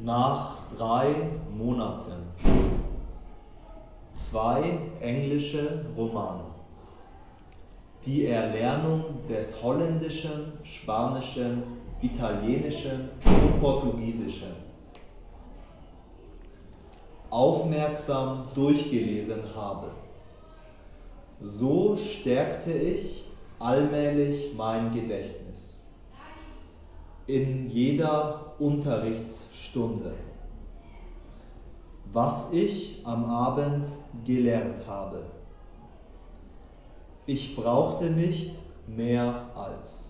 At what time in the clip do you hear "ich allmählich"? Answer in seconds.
22.70-24.54